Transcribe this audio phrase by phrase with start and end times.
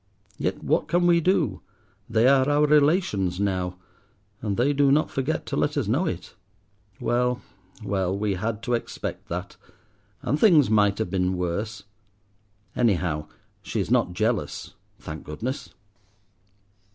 [0.39, 1.61] Yet what can we do?
[2.09, 3.77] they are our relations now,
[4.41, 6.33] and they do not forget to let us know it.
[6.99, 7.43] Well,
[7.83, 9.57] well, we had to expect that,
[10.23, 11.83] and things might have been worse.
[12.75, 13.27] Anyhow
[13.61, 15.69] she is not jealous—thank goodness.